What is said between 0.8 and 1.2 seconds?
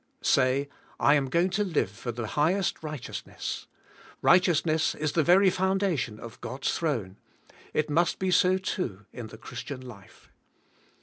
I